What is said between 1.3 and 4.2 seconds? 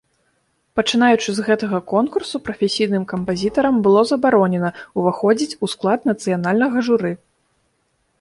з гэтага конкурсу, прафесійным кампазітарам было